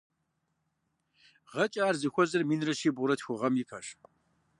[1.51, 3.87] Гъэкӏэ ар зыхуэзэр минрэ щибгъурэ тху гъэм ипэщ.